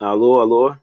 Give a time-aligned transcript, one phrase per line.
[0.00, 0.74] Alô, alô.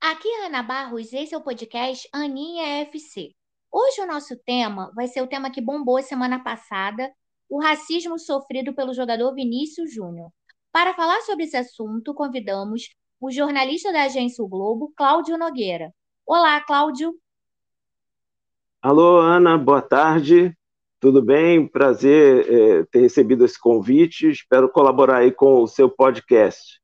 [0.00, 3.34] Aqui é Ana Barros, esse é o podcast Aninha FC.
[3.72, 7.10] Hoje o nosso tema vai ser o tema que bombou semana passada,
[7.48, 10.30] o racismo sofrido pelo jogador Vinícius Júnior.
[10.70, 12.88] Para falar sobre esse assunto, convidamos
[13.20, 15.92] o jornalista da agência o Globo, Cláudio Nogueira.
[16.26, 17.14] Olá, Cláudio.
[18.84, 20.54] Alô, Ana, boa tarde.
[21.00, 21.66] Tudo bem?
[21.66, 24.28] Prazer é, ter recebido esse convite.
[24.28, 26.82] Espero colaborar aí com o seu podcast.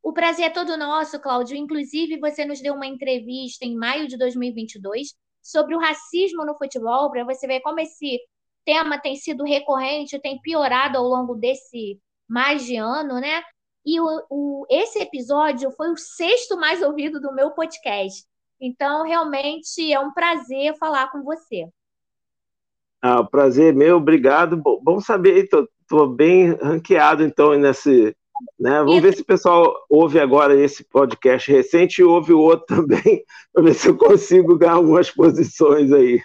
[0.00, 1.56] O prazer é todo nosso, Cláudio.
[1.56, 5.08] Inclusive, você nos deu uma entrevista em maio de 2022
[5.42, 8.20] sobre o racismo no futebol, para você ver como esse
[8.64, 11.98] tema tem sido recorrente, tem piorado ao longo desse
[12.28, 13.42] mais de ano, né?
[13.84, 18.24] E o, o, esse episódio foi o sexto mais ouvido do meu podcast.
[18.64, 21.68] Então, realmente é um prazer falar com você.
[23.02, 24.56] Ah, prazer é meu, obrigado.
[24.56, 28.16] Bom, bom saber, estou bem ranqueado, então, nesse.
[28.58, 28.78] Né?
[28.78, 29.02] Vamos Isso.
[29.02, 33.64] ver se o pessoal ouve agora esse podcast recente e ouve o outro também, para
[33.64, 36.22] ver se eu consigo ganhar algumas posições aí.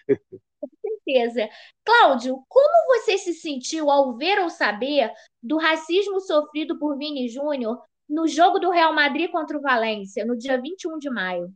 [0.60, 1.50] Com certeza.
[1.84, 7.82] Cláudio, como você se sentiu ao ver ou saber do racismo sofrido por Vini Júnior
[8.08, 11.52] no jogo do Real Madrid contra o Valência, no dia 21 de maio?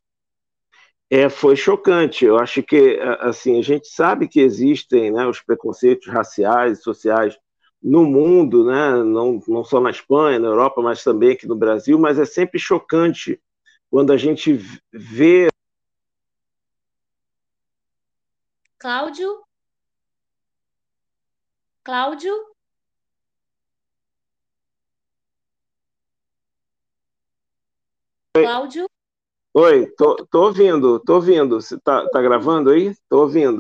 [1.14, 2.24] É, foi chocante.
[2.24, 7.38] Eu acho que assim a gente sabe que existem né, os preconceitos raciais e sociais
[7.84, 12.00] no mundo, né, não, não só na Espanha, na Europa, mas também aqui no Brasil,
[12.00, 13.42] mas é sempre chocante
[13.90, 14.54] quando a gente
[14.94, 15.50] vê.
[18.78, 19.44] Cláudio?
[21.84, 22.34] Cláudio?
[28.34, 28.86] Cláudio?
[29.54, 31.60] Oi, tô, tô ouvindo, tô ouvindo.
[31.60, 32.96] Você tá, tá gravando aí?
[33.10, 33.60] Tô ouvindo.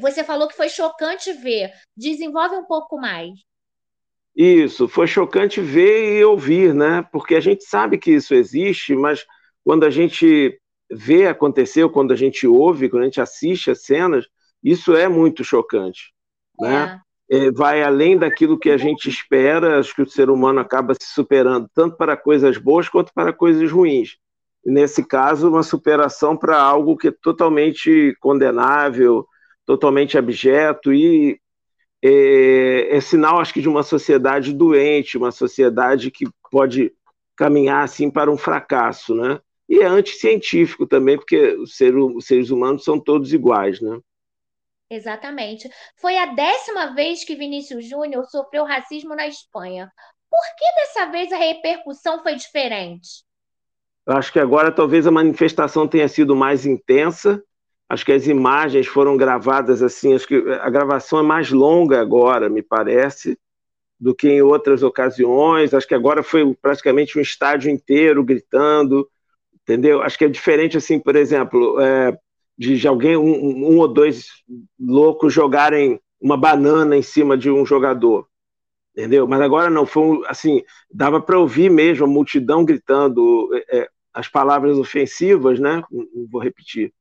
[0.00, 1.70] Você falou que foi chocante ver.
[1.94, 3.32] Desenvolve um pouco mais.
[4.34, 7.06] Isso, foi chocante ver e ouvir, né?
[7.12, 9.26] Porque a gente sabe que isso existe, mas
[9.62, 10.58] quando a gente
[10.90, 14.26] vê acontecer, quando a gente ouve, quando a gente assiste as cenas,
[14.62, 16.14] isso é muito chocante,
[16.58, 17.00] né?
[17.00, 17.04] É.
[17.26, 21.08] É, vai além daquilo que a gente espera, acho que o ser humano acaba se
[21.08, 24.18] superando tanto para coisas boas quanto para coisas ruins
[24.64, 29.26] nesse caso, uma superação para algo que é totalmente condenável,
[29.66, 31.40] totalmente abjeto e
[32.02, 36.92] é, é, sinal, acho que, de uma sociedade doente, uma sociedade que pode
[37.34, 39.40] caminhar assim para um fracasso, né?
[39.66, 43.98] E é anticientífico também, porque os seres, os seres humanos são todos iguais, né?
[44.90, 45.68] Exatamente.
[45.96, 49.90] Foi a décima vez que Vinícius Júnior sofreu racismo na Espanha.
[50.30, 53.24] Por que dessa vez a repercussão foi diferente?
[54.06, 57.42] Eu acho que agora talvez a manifestação tenha sido mais intensa.
[57.88, 60.14] Acho que as imagens foram gravadas assim.
[60.14, 63.38] Acho que a gravação é mais longa agora, me parece,
[63.98, 65.72] do que em outras ocasiões.
[65.72, 69.08] Acho que agora foi praticamente um estádio inteiro gritando,
[69.54, 70.02] entendeu?
[70.02, 72.18] Acho que é diferente assim, por exemplo, é,
[72.58, 74.26] de, alguém um, um ou dois
[74.78, 78.26] loucos jogarem uma banana em cima de um jogador
[78.96, 79.26] entendeu?
[79.26, 84.28] Mas agora não, foi assim, dava para ouvir mesmo a multidão gritando, é, é as
[84.28, 85.82] palavras ofensivas, né?
[86.30, 86.92] Vou repetir.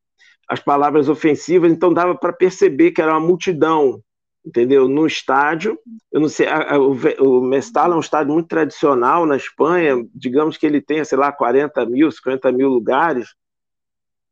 [0.48, 4.02] As palavras ofensivas, então dava para perceber que era uma multidão,
[4.44, 4.88] entendeu?
[4.88, 5.80] No estádio,
[6.12, 10.04] eu não sei, a, a, o, o Mestalla é um estádio muito tradicional na Espanha,
[10.14, 13.36] digamos que ele tenha, sei lá, 40 mil, 50 mil lugares,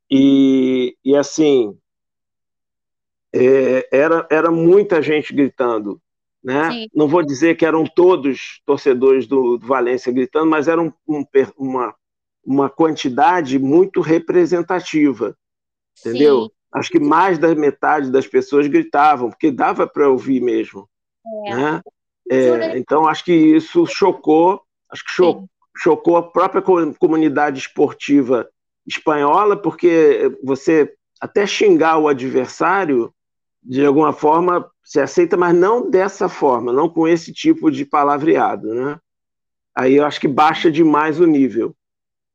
[0.10, 1.78] e, e assim,
[3.32, 6.02] é, era, era muita gente gritando,
[6.44, 6.86] né?
[6.94, 11.24] Não vou dizer que eram todos torcedores do, do Valência gritando, mas era um, um,
[11.58, 11.96] uma,
[12.44, 15.36] uma quantidade muito representativa,
[16.00, 16.44] entendeu?
[16.44, 16.50] Sim.
[16.74, 20.90] Acho que mais da metade das pessoas gritavam, porque dava para ouvir mesmo.
[21.48, 21.56] É.
[21.56, 21.82] Né?
[22.30, 25.46] É, então, acho que isso chocou, acho que cho
[25.78, 26.62] chocou a própria
[27.00, 28.48] comunidade esportiva
[28.86, 33.14] espanhola, porque você até xingar o adversário,
[33.62, 38.74] de alguma forma, se aceita, mas não dessa forma, não com esse tipo de palavreado,
[38.74, 39.00] né?
[39.76, 41.76] Aí eu acho que baixa demais o nível.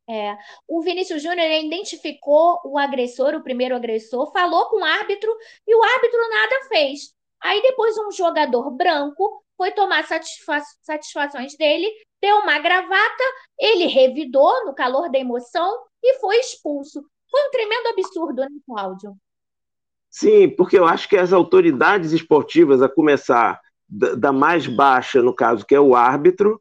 [0.08, 0.36] É.
[0.68, 5.30] O Vinícius Júnior identificou o agressor, o primeiro agressor, falou com o árbitro
[5.66, 7.14] e o árbitro nada fez.
[7.42, 11.90] Aí depois um jogador branco foi tomar satisfa satisfações dele,
[12.20, 13.24] deu uma gravata,
[13.58, 17.02] ele revidou no calor da emoção e foi expulso.
[17.28, 19.16] Foi um tremendo absurdo, né, Cláudio?
[20.18, 25.66] Sim, porque eu acho que as autoridades esportivas, a começar da, mais baixa, no caso,
[25.66, 26.58] que é o árbitro,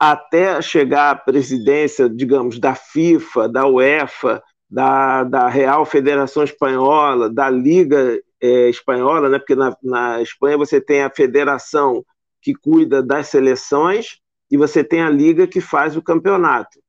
[0.00, 7.50] até chegar à presidência, digamos, da FIFA, da UEFA, da, da Real Federação Espanhola, da
[7.50, 9.38] Liga é, Espanhola, né?
[9.38, 12.02] porque na, na Espanha você tem a federação
[12.40, 14.18] que cuida das seleções
[14.50, 16.80] e você tem a liga que faz o campeonato.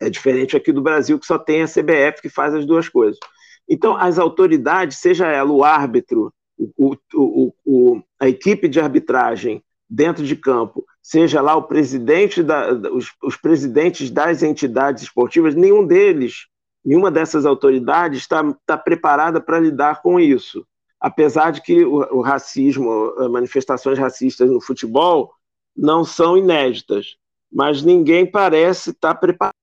[0.00, 3.18] É diferente aqui do Brasil, que só tem a CBF que faz as duas coisas.
[3.68, 6.32] Então, as autoridades, seja ela o árbitro,
[6.76, 12.72] o, o, o, a equipe de arbitragem dentro de campo, seja lá o presidente da,
[12.92, 16.46] os, os presidentes das entidades esportivas, nenhum deles,
[16.84, 20.64] nenhuma dessas autoridades está tá preparada para lidar com isso.
[21.00, 25.32] Apesar de que o, o racismo, manifestações racistas no futebol
[25.76, 27.16] não são inéditas,
[27.50, 29.59] mas ninguém parece estar tá preparado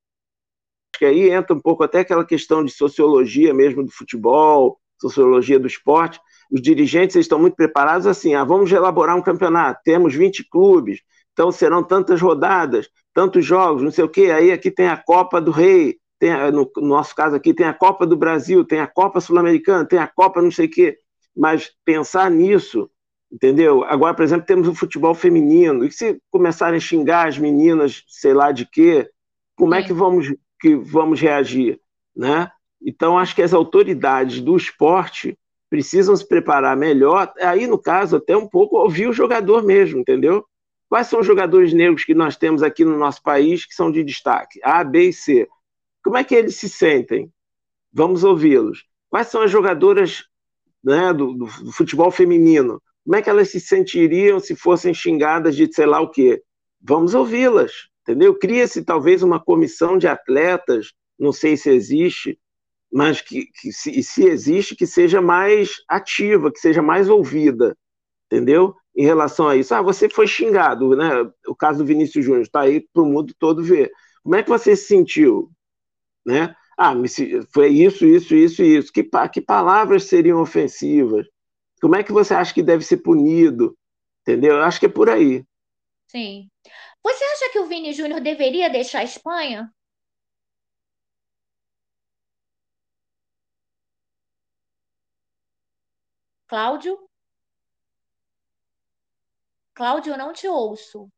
[0.97, 5.67] que aí entra um pouco até aquela questão de sociologia mesmo do futebol, sociologia do
[5.67, 6.19] esporte.
[6.51, 11.01] Os dirigentes estão muito preparados assim, ah, vamos elaborar um campeonato, temos 20 clubes,
[11.33, 14.31] então serão tantas rodadas, tantos jogos, não sei o quê.
[14.31, 17.65] Aí aqui tem a Copa do Rei, tem a, no, no nosso caso aqui tem
[17.65, 20.97] a Copa do Brasil, tem a Copa Sul-Americana, tem a Copa não sei o quê.
[21.35, 22.89] Mas pensar nisso,
[23.31, 23.83] entendeu?
[23.83, 28.33] Agora, por exemplo, temos o futebol feminino, e se começarem a xingar as meninas, sei
[28.33, 29.07] lá de quê,
[29.55, 31.79] como é que vamos que vamos reagir,
[32.15, 32.51] né?
[32.81, 35.37] Então, acho que as autoridades do esporte
[35.69, 37.33] precisam se preparar melhor.
[37.39, 40.45] Aí, no caso, até um pouco ouvir o jogador mesmo, entendeu?
[40.89, 44.03] Quais são os jogadores negros que nós temos aqui no nosso país que são de
[44.03, 44.59] destaque?
[44.63, 45.47] A, B e C.
[46.03, 47.29] Como é que eles se sentem?
[47.91, 48.85] Vamos ouvi-los.
[49.09, 50.23] Quais são as jogadoras
[50.83, 52.81] né, do, do, futebol feminino?
[53.03, 56.41] Como é que elas se sentiriam se fossem xingadas de sei lá o quê?
[56.81, 58.33] Vamos ouvi-las entendeu?
[58.33, 62.39] Cria-se talvez uma comissão de atletas, não sei se existe,
[62.91, 67.77] mas que, que se, se, existe, que seja mais ativa, que seja mais ouvida,
[68.27, 68.73] entendeu?
[68.95, 69.75] Em relação a isso.
[69.75, 71.29] Ah, você foi xingado, né?
[71.47, 73.91] O caso do Vinícius Júnior está aí para o mundo todo ver.
[74.23, 75.51] Como é que você se sentiu?
[76.25, 76.55] Né?
[76.77, 76.93] Ah,
[77.53, 78.93] foi isso, isso, isso isso.
[78.93, 81.27] Que, que palavras seriam ofensivas?
[81.81, 83.77] Como é que você acha que deve ser punido?
[84.21, 84.55] Entendeu?
[84.55, 85.45] Eu acho que é por aí.
[86.07, 86.49] Sim.
[87.07, 89.73] Você acha que o Vini Júnior deveria deixar a Espanha?
[96.47, 96.99] Cláudio?
[99.73, 101.09] Cláudio, eu não te ouço.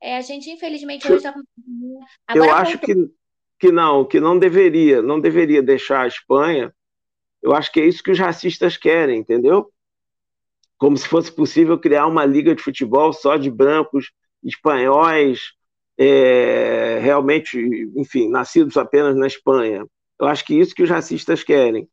[0.00, 1.34] É, a gente, infelizmente, hoje está
[2.36, 2.94] eu acho que,
[3.58, 6.72] que não, que não deveria, não deveria deixar a Espanha.
[7.42, 9.72] Eu acho que é isso que os racistas querem, entendeu?
[10.78, 14.12] Como se fosse possível criar uma liga de futebol só de brancos
[14.44, 15.52] espanhóis,
[15.98, 17.58] é, realmente,
[17.96, 19.86] enfim, nascidos apenas na Espanha.
[20.20, 21.88] Eu acho que isso que os racistas querem.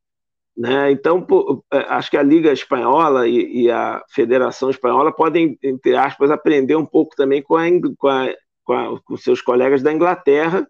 [0.56, 0.92] Né?
[0.92, 1.26] Então,
[1.72, 6.76] é, acho que a Liga Espanhola e, e, a Federação Espanhola podem, entre aspas, aprender
[6.76, 7.66] um pouco também com, a,
[7.98, 8.28] com, a,
[8.64, 10.68] com, a, com seus colegas da Inglaterra,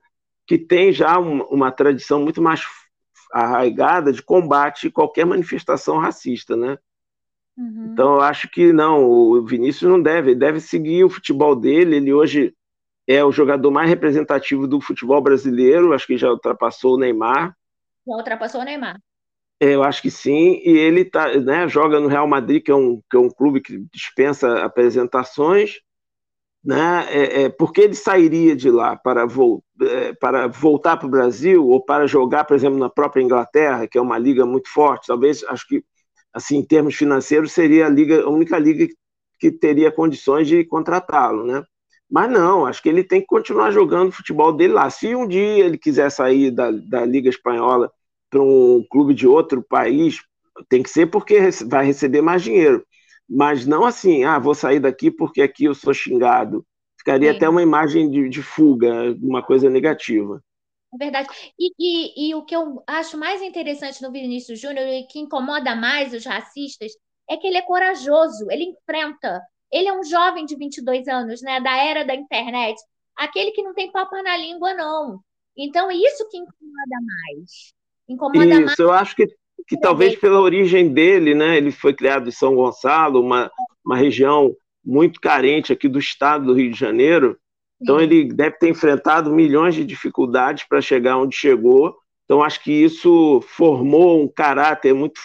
[0.47, 2.63] que tem já uma, uma tradição muito mais
[3.33, 6.77] arraigada de combate a qualquer manifestação racista, né?
[7.57, 7.89] Uhum.
[7.91, 11.97] Então, eu acho que não, o Vinícius não deve, ele deve seguir o futebol dele.
[11.97, 12.53] Ele hoje
[13.07, 17.55] é o jogador mais representativo do futebol brasileiro, acho que já ultrapassou o Neymar.
[18.07, 18.99] Já ultrapassou o Neymar.
[19.59, 22.75] É, eu acho que sim, e ele tá, né, joga no Real Madrid, que é
[22.75, 25.79] um, que é um clube que dispensa apresentações,
[26.63, 31.11] né, é, é, porque ele sairia de lá para, vo é, para voltar para o
[31.11, 35.07] Brasil ou para jogar, por exemplo, na própria Inglaterra, que é uma liga muito forte,
[35.07, 35.83] talvez, acho que
[36.33, 38.87] assim, em termos financeiros, seria a, liga, a única liga
[39.39, 41.63] que teria condições de contratá-lo, né?
[42.09, 44.89] Mas não, acho que ele tem que continuar jogando o futebol dele lá.
[44.89, 47.91] Se um dia ele quiser sair da, da Liga Espanhola
[48.29, 50.21] para um clube de outro país,
[50.69, 52.85] tem que ser porque vai receber mais dinheiro.
[53.27, 56.65] Mas não assim, ah, vou sair daqui porque aqui eu sou xingado.
[56.97, 57.37] Ficaria Sim.
[57.37, 60.41] até uma imagem de, de fuga, uma coisa negativa.
[60.93, 61.27] É verdade.
[61.59, 65.75] E, e, e o que eu acho mais interessante no Vinícius Júnior e que incomoda
[65.75, 66.91] mais os racistas
[67.29, 69.41] é que ele é corajoso, ele enfrenta.
[69.71, 72.79] Ele é um jovem de 22 anos, né, da era da internet,
[73.15, 75.19] aquele que não tem papo na língua, não.
[75.57, 77.73] Então, isso que incomoda mais.
[78.07, 78.79] Incomoda isso, mais.
[78.79, 79.27] eu acho que,
[79.67, 83.51] que talvez pela origem dele, né, ele foi criado em São Gonçalo, uma,
[83.83, 87.39] uma região muito carente aqui do estado do Rio de Janeiro,
[87.83, 91.93] então ele deve ter enfrentado milhões de dificuldades para chegar onde chegou.
[92.23, 95.19] Então acho que isso formou um caráter muito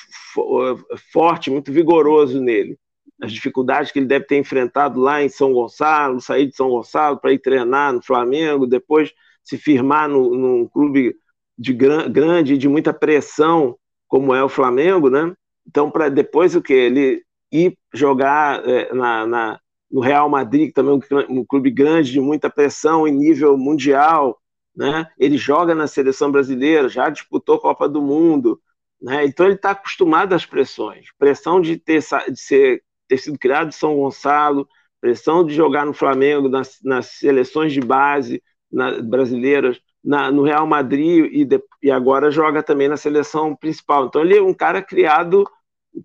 [1.12, 2.76] forte, muito vigoroso nele.
[3.22, 7.20] As dificuldades que ele deve ter enfrentado lá em São Gonçalo, sair de São Gonçalo
[7.20, 9.12] para ir treinar no Flamengo, depois
[9.44, 11.14] se firmar no, num clube
[11.56, 13.76] de gran, grande, de muita pressão,
[14.08, 15.32] como é o Flamengo, né?
[15.66, 16.72] Então, para depois o que?
[16.72, 17.22] Ele
[17.52, 19.60] ir jogar é, na, na,
[19.90, 24.38] no Real Madrid, que também é um clube grande, de muita pressão em nível mundial,
[24.76, 25.08] né?
[25.18, 28.60] Ele joga na seleção brasileira, já disputou Copa do Mundo,
[29.00, 29.24] né?
[29.24, 33.72] Então ele está acostumado às pressões, pressão de ter, de ser, ter sido criado em
[33.72, 34.68] São Gonçalo,
[35.00, 40.66] pressão de jogar no Flamengo, nas, nas seleções de base na, brasileiras, na, no Real
[40.66, 44.06] Madrid e, de, e agora joga também na seleção principal.
[44.06, 45.44] Então ele é um cara criado,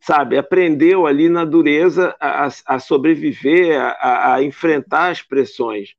[0.02, 5.90] sabe, aprendeu ali na dureza a, a sobreviver, a, a, enfrentar as pressões,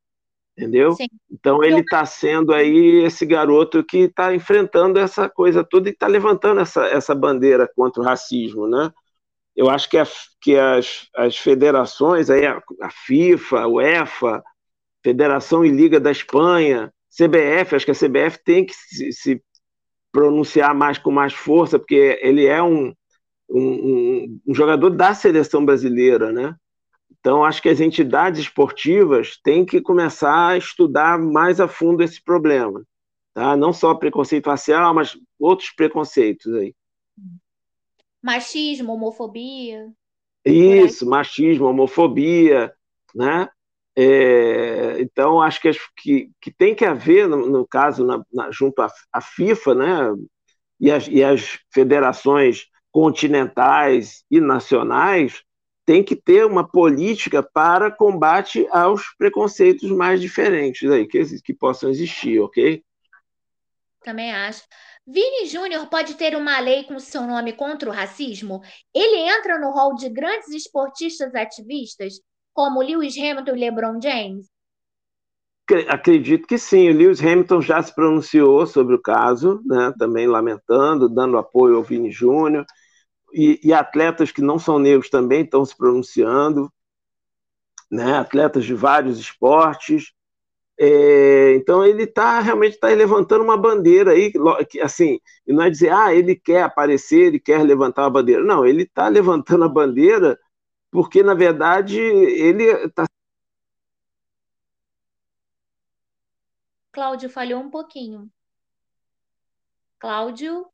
[0.57, 0.93] entendeu?
[0.93, 1.07] Sim.
[1.31, 6.07] Então ele está sendo aí esse garoto que está enfrentando essa coisa toda e está
[6.07, 8.91] levantando essa, essa bandeira contra o racismo, né?
[9.57, 10.05] Eu acho que, a,
[10.41, 14.43] que as, as federações, aí a, a FIFA, a UEFA,
[15.03, 19.43] Federação e Liga da Espanha, CBF, acho que a CBF tem que se, se
[20.11, 22.93] pronunciar mais com mais força, porque ele é um,
[23.48, 26.54] um, um, jogador da seleção brasileira, né?
[27.18, 32.22] Então, acho que as entidades esportivas têm que começar a estudar mais a fundo esse
[32.22, 32.84] problema.
[33.32, 33.56] Tá?
[33.56, 36.74] Não só preconceito racial, mas outros preconceitos aí.
[38.22, 39.90] Machismo, homofobia.
[40.44, 42.74] Isso, machismo, homofobia,
[43.14, 43.48] né?
[43.96, 48.82] É, então, acho que, que, que, tem que haver, no, no caso, na, na, junto
[48.82, 50.14] à, FIFA, né,
[50.80, 55.42] e as, e as federações continentais e nacionais,
[55.84, 61.90] tem que ter uma política para combate aos preconceitos mais diferentes aí, que, que possam
[61.90, 62.82] existir, ok?
[64.02, 64.62] Também acho.
[65.06, 68.62] Vini Júnior pode ter uma lei com seu nome contra o racismo?
[68.94, 72.14] Ele entra no rol de grandes esportistas ativistas?
[72.54, 74.46] como Lewis Hamilton e LeBron James?
[75.88, 76.88] Acredito que sim.
[76.88, 79.92] O Lewis Hamilton já se pronunciou sobre o caso, né?
[79.98, 82.64] também lamentando, dando apoio ao Vini Júnior.
[83.35, 86.73] E, e, atletas que não são negros também estão se pronunciando,
[87.91, 88.19] né?
[88.19, 90.12] atletas de vários esportes.
[90.79, 94.33] É, então ele está realmente está levantando uma bandeira aí,
[94.83, 98.43] assim, e não é dizer, ah, ele quer aparecer, ele quer levantar a bandeira.
[98.43, 100.38] Não, ele está levantando a bandeira
[100.95, 103.05] porque, na verdade, ele está.
[106.93, 108.31] Cláudio falhou um pouquinho.
[109.99, 110.73] Cláudio.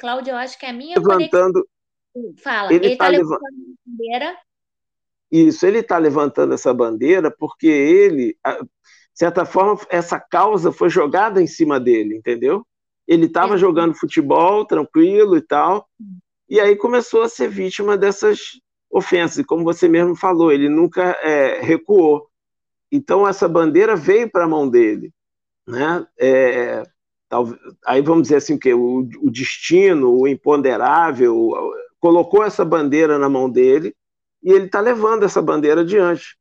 [0.00, 1.68] Cláudio, eu acho que é a minha levantando.
[2.14, 2.42] Conexão...
[2.42, 4.38] Fala, ele está tá levantando a bandeira.
[5.30, 8.68] Isso, ele está levantando essa bandeira porque ele, de
[9.14, 12.66] certa forma, essa causa foi jogada em cima dele, entendeu?
[13.06, 15.88] Ele estava jogando futebol tranquilo e tal,
[16.48, 19.38] e aí começou a ser vítima dessas ofensas.
[19.38, 22.26] E como você mesmo falou, ele nunca é, recuou.
[22.90, 25.12] Então essa bandeira veio para a mão dele,
[25.68, 26.04] né?
[26.18, 26.82] É,
[27.86, 31.50] aí vamos dizer assim que o, o destino, o imponderável,
[32.00, 33.94] colocou essa bandeira na mão dele
[34.42, 36.36] e ele está levando essa bandeira adiante.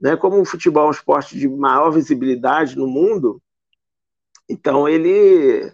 [0.00, 0.16] Né?
[0.16, 3.42] Como o futebol é um esporte de maior visibilidade no mundo,
[4.48, 5.72] então ele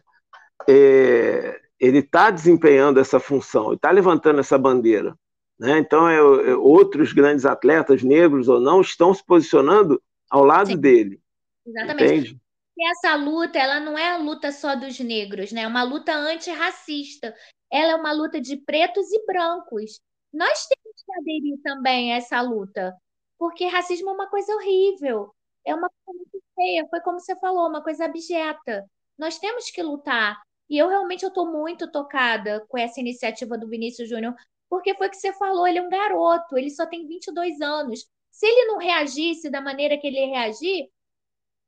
[0.69, 5.17] é, ele está desempenhando essa função, está levantando essa bandeira.
[5.59, 5.79] Né?
[5.79, 10.79] Então, é, é, outros grandes atletas, negros ou não, estão se posicionando ao lado Sim.
[10.79, 11.21] dele.
[11.67, 12.05] Exatamente.
[12.05, 12.41] Entende?
[12.77, 15.63] E essa luta, ela não é a luta só dos negros, né?
[15.63, 17.35] É uma luta antirracista.
[17.71, 20.01] Ela é uma luta de pretos e brancos.
[20.33, 22.97] Nós temos que aderir também a essa luta,
[23.39, 25.33] porque racismo é uma coisa horrível,
[25.65, 28.85] é uma coisa muito feia, foi como você falou, uma coisa abjeta.
[29.17, 34.09] Nós temos que lutar e eu realmente estou muito tocada com essa iniciativa do Vinícius
[34.09, 34.35] Júnior,
[34.69, 38.05] porque foi o que você falou, ele é um garoto, ele só tem 22 anos.
[38.31, 40.89] Se ele não reagisse da maneira que ele reagir,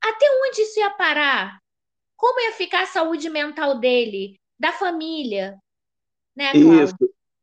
[0.09, 1.59] até onde isso ia parar?
[2.15, 5.57] Como ia ficar a saúde mental dele, da família?
[6.35, 6.95] Né, Isso.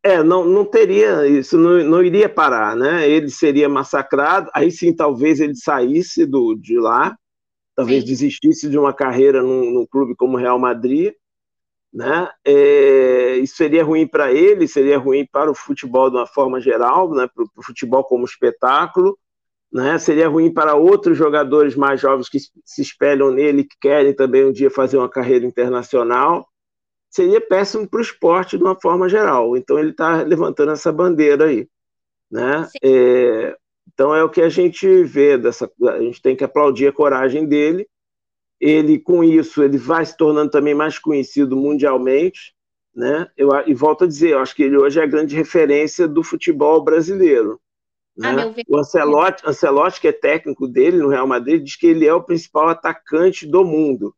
[0.02, 3.08] É, não, não teria, isso não, não iria parar, né?
[3.08, 7.16] Ele seria massacrado, aí sim talvez ele saísse do, de lá,
[7.74, 8.10] talvez sim.
[8.10, 11.14] desistisse de uma carreira num, num clube como Real Madrid,
[11.90, 12.28] né?
[12.44, 17.10] É, isso seria ruim para ele, seria ruim para o futebol de uma forma geral,
[17.14, 17.26] né?
[17.34, 19.18] para o futebol como espetáculo,
[19.74, 19.98] né?
[19.98, 24.52] seria ruim para outros jogadores mais jovens que se espelham nele, que querem também um
[24.52, 26.48] dia fazer uma carreira internacional,
[27.10, 29.56] seria péssimo para o esporte de uma forma geral.
[29.56, 31.68] Então ele está levantando essa bandeira aí.
[32.30, 32.68] Né?
[32.82, 33.56] É,
[33.92, 37.46] então é o que a gente vê dessa, a gente tem que aplaudir a coragem
[37.46, 37.86] dele
[38.60, 42.54] ele com isso ele vai se tornando também mais conhecido mundialmente,
[42.94, 43.28] né?
[43.36, 46.22] Eu, e volto a dizer, eu acho que ele hoje é a grande referência do
[46.22, 47.60] futebol brasileiro.
[48.16, 48.28] Né?
[48.28, 52.14] Ah, o Ancelotti, Ancelotti, que é técnico dele no Real Madrid, diz que ele é
[52.14, 54.14] o principal atacante do mundo.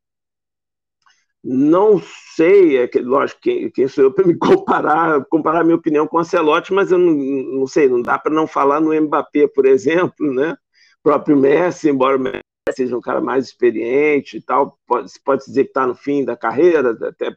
[1.42, 2.02] Não
[2.34, 6.16] sei, é que, lógico, quem, quem sou eu para me comparar, comparar minha opinião com
[6.16, 7.14] o Ancelotti, mas eu não,
[7.60, 10.52] não sei, não dá para não falar no Mbappé, por exemplo, né?
[11.00, 12.42] O próprio Messi, embora o Messi
[12.74, 16.36] seja um cara mais experiente e tal, pode, pode dizer que está no fim da
[16.36, 17.36] carreira, até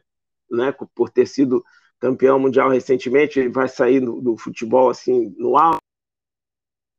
[0.50, 1.62] né, por ter sido
[2.00, 5.78] campeão mundial recentemente, ele vai sair do, do futebol assim no alto.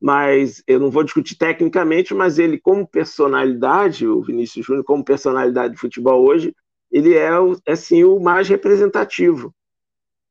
[0.02, 5.76] Mas eu não vou discutir tecnicamente, mas ele, como personalidade, o Vinícius Júnior, como personalidade
[5.76, 6.56] de futebol hoje,
[6.92, 7.30] ele é
[7.68, 9.54] assim o mais representativo.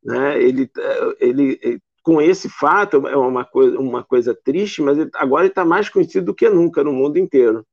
[0.03, 0.43] Né?
[0.43, 0.69] Ele,
[1.21, 5.65] ele, com esse fato, é uma coisa, uma coisa triste, mas ele, agora ele está
[5.65, 7.65] mais conhecido do que nunca no mundo inteiro.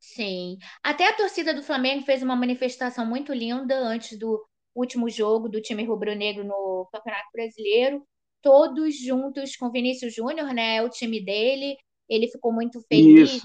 [0.00, 0.58] Sim.
[0.82, 4.42] Até a torcida do Flamengo fez uma manifestação muito linda antes do
[4.74, 8.02] último jogo do time rubro-negro no Campeonato Brasileiro,
[8.42, 10.82] todos juntos com Vinícius Júnior, né?
[10.82, 11.76] O time dele.
[12.08, 13.42] Ele ficou muito feliz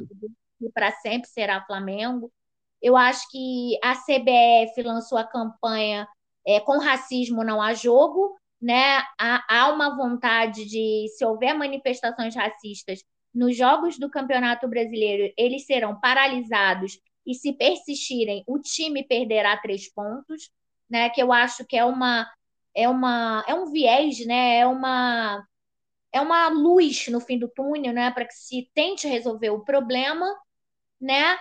[0.61, 2.31] e para sempre será Flamengo.
[2.81, 6.07] Eu acho que a CBF lançou a campanha
[6.45, 8.99] é, com racismo não há jogo, né?
[9.19, 15.65] Há, há uma vontade de, se houver manifestações racistas nos jogos do Campeonato Brasileiro, eles
[15.65, 20.49] serão paralisados e se persistirem, o time perderá três pontos,
[20.89, 21.09] né?
[21.09, 22.29] Que eu acho que é uma
[22.75, 24.59] é uma é um viés, né?
[24.59, 25.45] É uma
[26.13, 28.11] é uma luz no fim do túnel, né?
[28.11, 30.27] Para que se tente resolver o problema,
[30.99, 31.37] né?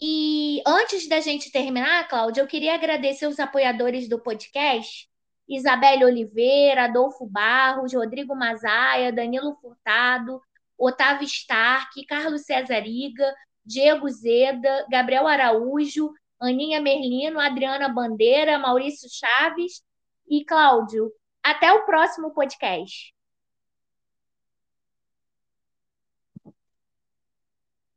[0.00, 5.08] E antes da gente terminar, Cláudia, eu queria agradecer os apoiadores do podcast.
[5.48, 10.40] Isabelle Oliveira, Adolfo Barros, Rodrigo Mazaia, Danilo Furtado,
[10.78, 13.34] Otávio Stark, Carlos César Iga,
[13.64, 19.82] Diego Zeda, Gabriel Araújo, Aninha Merlino, Adriana Bandeira, Maurício Chaves
[20.30, 21.12] e Cláudio.
[21.42, 23.12] Até o próximo podcast.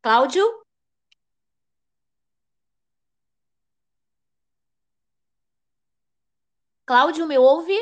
[0.02, 0.44] Cláudio?
[6.84, 7.74] Cláudio, me ouve?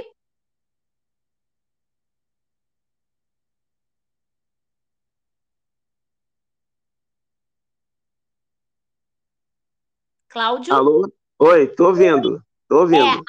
[10.28, 10.72] Cláudio?
[10.72, 11.12] Alô?
[11.40, 12.42] Oi, tô ouvindo.
[12.68, 13.04] Tô ouvindo.
[13.04, 13.20] É,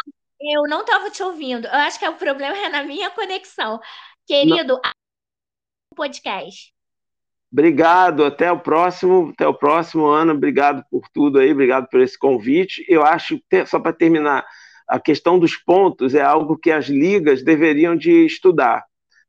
[0.44, 1.68] eu não estava te ouvindo.
[1.68, 3.80] Eu acho que o problema é na minha conexão.
[4.26, 4.92] Querido, não.
[5.96, 6.74] podcast.
[7.52, 10.34] Obrigado, até o próximo, até o próximo ano.
[10.34, 12.84] Obrigado por tudo aí, obrigado por esse convite.
[12.88, 14.46] Eu acho, só para terminar,
[14.88, 18.84] a questão dos pontos é algo que as ligas deveriam de estudar.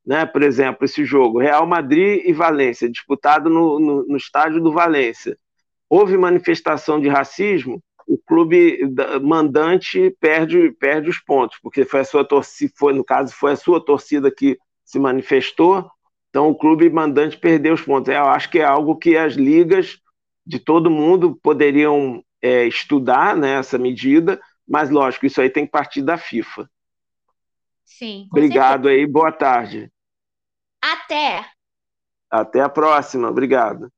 [0.06, 0.24] Né?
[0.24, 5.36] Por exemplo, esse jogo, Real Madrid e Valência, disputado no, no, no estádio do Valência
[5.88, 8.78] houve manifestação de racismo, o clube
[9.22, 13.56] mandante perde, perde os pontos, porque foi a sua torcida, foi, no caso, foi a
[13.56, 15.90] sua torcida que se manifestou,
[16.28, 18.12] então o clube mandante perdeu os pontos.
[18.12, 19.98] Eu acho que é algo que as ligas
[20.46, 25.72] de todo mundo poderiam é, estudar né, essa medida, mas lógico, isso aí tem que
[25.72, 26.68] partir da FIFA.
[27.84, 28.28] Sim.
[28.30, 29.00] Obrigado certeza.
[29.00, 29.90] aí, boa tarde.
[30.82, 31.46] Até.
[32.30, 33.90] Até a próxima, obrigado.